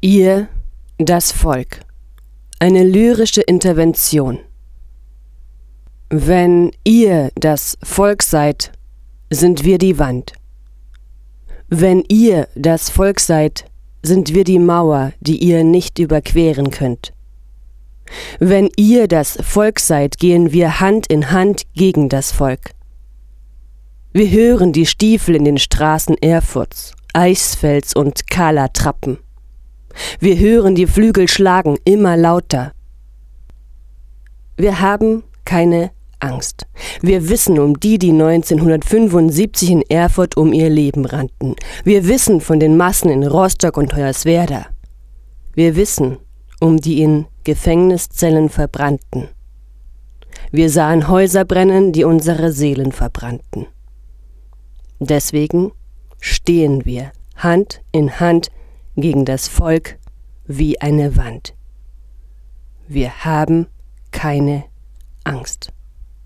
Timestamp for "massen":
42.76-43.10